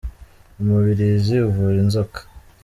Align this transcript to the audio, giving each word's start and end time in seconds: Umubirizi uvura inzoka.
Umubirizi 0.61 1.35
uvura 1.47 1.77
inzoka. 1.85 2.19